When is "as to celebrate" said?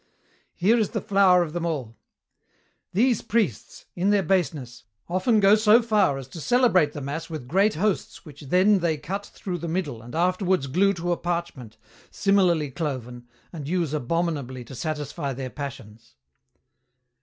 6.17-6.93